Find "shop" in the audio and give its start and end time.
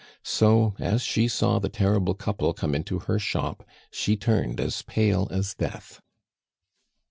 3.19-3.63